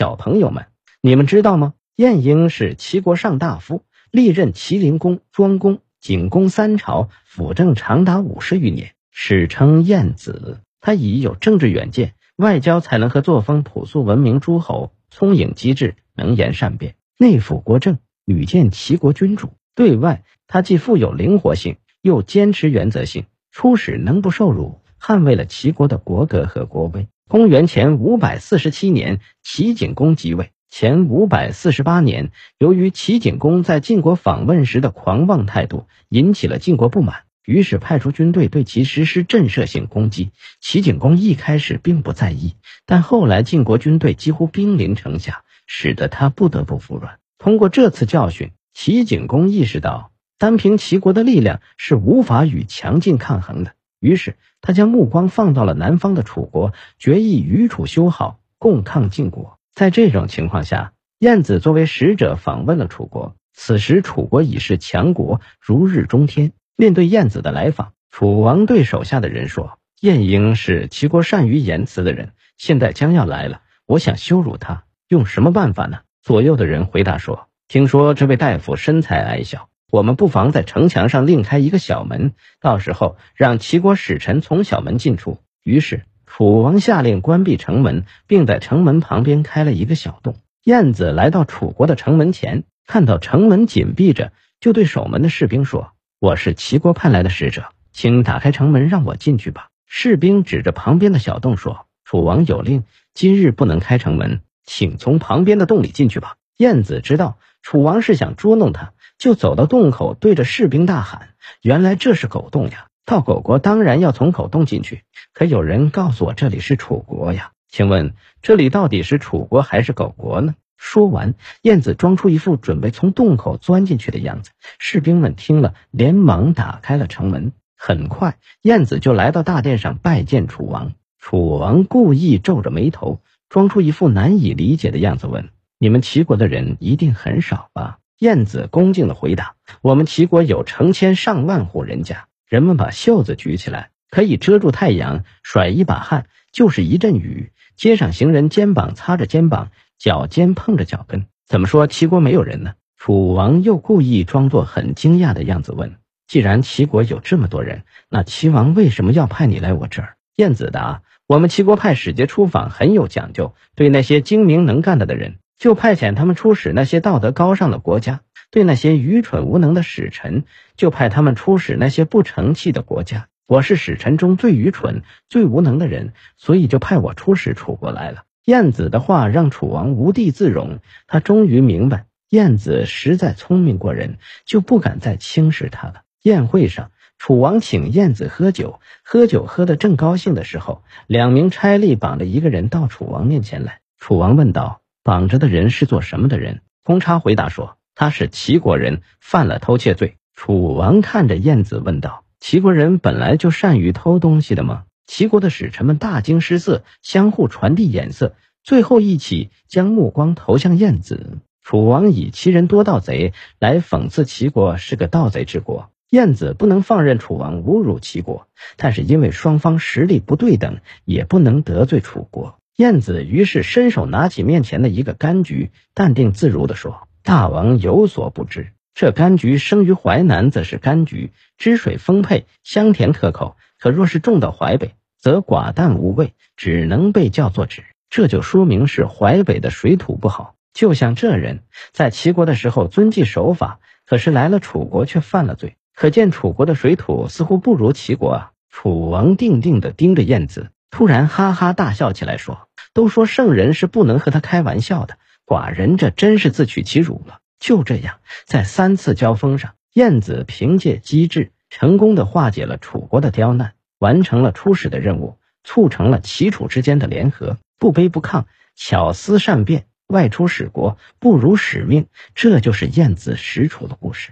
[0.00, 0.64] 小朋友们，
[1.02, 1.74] 你们知道吗？
[1.94, 10.60] 晏婴是齐国上大夫，历任齐灵公、庄公、景公三朝，辅政长达五十余年，史称晏子。
[10.80, 19.50] 他以有政治远见、外交才能和作风朴素闻名诸侯，聪颖机智，能言善辩，内辅国政，屡建齐国君主。
[19.74, 27.06] 对外，他既富有灵活性，又坚持原则性，出使能不受辱，捍卫了齐国的国格和国威。
[27.30, 30.50] 公元前五百四十七年，齐景公即位。
[30.68, 40.32] 前五百四十八年，由于齐景公在晋国访问时的狂妄态度，引起了晋国不满，于是派出军队对其实施震慑性攻击。
[40.60, 47.20] 齐景公一开始并不在意，但后来晋国军队几乎兵临城下，使得他不得不服软。
[47.38, 53.74] 通过这次教训，齐景公意识到，单凭齐国的力量是无法与强劲抗衡的。
[54.00, 59.58] 于是，他将目光放到了南方的楚国，决意与楚修好，共抗晋国。
[59.72, 63.36] 在这种情况下，晏子作为使者访问了楚国。
[63.52, 66.52] 此时，楚国已是强国，如日中天。
[66.76, 86.04] 面对晏子的来访，楚王对手下的人说：“晏婴是齐国善于言辞的人，现在将要来了，我想羞辱他，用什么办法呢？”左右的人回答说：“听说这位大夫身材矮小，我们不妨在城墙上另开一个小门，到时候让齐国使臣从小门进出。”于是。
[86.32, 90.36] 楚王下令关闭城门，并在城门旁边开了一个小洞。
[90.62, 111.28] 燕子来到楚国的城门前，看到城门紧闭着，就对守门的士兵说：“我是齐国派来的使者，请打开城门，让我进去吧。”士兵指着旁边的小洞说：“楚王有令，今日不能开城门，请从旁边的洞里进去吧。”燕子知道楚王是想捉弄他，就走到洞口，对着士兵大喊
[111.60, 115.02] ：“原来这是狗洞呀！”到狗国当然要从狗洞进去，
[115.34, 117.52] 可有人告诉我这里是楚国呀？
[117.68, 120.54] 请问这里到底是楚国还是狗国呢？
[120.78, 124.52] 说完，燕子装出一副准备从洞口钻进去的样子。
[124.78, 127.52] 士兵们听了，连忙打开了城门。
[127.76, 130.92] 很快，燕子就来到大殿上拜见楚王。
[131.18, 133.20] 楚王故意皱着眉头，
[133.50, 147.50] 装出一副难以理解的样子，问：“你们齐国的人一定很少吧？”燕子恭敬的回答：“我们齐国有成千上万户人家。”人们把袖子举起来，可以遮住太阳；甩一把汗，就是一阵雨。
[147.76, 151.24] 街上行人肩膀擦着肩膀，脚尖碰着脚跟。
[151.46, 152.74] 怎么说齐国没有人呢？
[152.98, 155.96] 楚王又故意装作很惊讶的样子问
[156.28, 170.42] ：“既然齐国有这么多人，那齐王为什么要派你来我这儿？”晏子答：“我们齐国派使节出访很有讲究，对那些精明能干的的人，就派遣他们出使那些道德高尚的国家。”对那些愚蠢无能的使臣，
[170.76, 173.28] 就派他们出使那些不成器的国家。
[173.46, 178.24] 我是使臣中最愚蠢、最无能的人，所以就派我出使楚国来了。
[178.44, 186.02] 晏子的话让楚王无地自容，他终于明白晏子实在聪明过人，就不敢再轻视他了。
[186.22, 193.78] 宴会上，楚王请晏子喝酒，喝酒喝得正高兴的时候，两名差吏绑着一个人到楚王面前来。
[193.96, 197.76] 楚王问道：“绑着的人是做什么的人？”公差回答说。
[197.96, 200.16] 他是齐国人，犯了偷窃罪。
[200.32, 211.40] 楚王看着晏子问道：“齐国人本来就善于偷东西的吗？”齐国的使臣们大惊失色，相互传递眼色，最后一起将目光投向晏子。
[211.62, 215.90] 楚王以齐人多盗贼来讽刺齐国是个盗贼之国。
[216.08, 222.59] 晏子不能放任楚王侮辱齐国，但是因为双方实力不对等，也不能得罪楚国。
[222.80, 227.06] 燕子于是伸手拿起面前的一个柑橘，淡定自如地说。
[227.22, 237.82] 大王有所不知，这柑橘生于淮南，则是柑橘，汁水丰沛，香甜可口；可若是种到淮北，则寡淡无味，只能被叫做枳。
[238.08, 240.54] 这就说明是淮北的水土不好。
[240.72, 241.60] 就像这人
[241.92, 248.52] 在齐国的时候遵纪守法，可是来了楚国却犯了罪，可见楚国的水土似乎不如齐国啊！
[248.70, 257.40] 楚王定定地盯着燕子，突然哈哈大笑起来，说：“都说圣人是不能和他开玩笑的。”寡人这真是自取其辱了。
[257.58, 267.58] 就这样，在三次交锋上，晏子凭借机智，成功的化解了楚国的刁难，完成了出使的任务，促成了齐楚之间的联合。
[267.78, 268.44] 不卑不亢，
[268.76, 272.06] 巧思善辩，外出使国不辱使命。
[272.34, 274.30] 这就是晏子使楚的故事。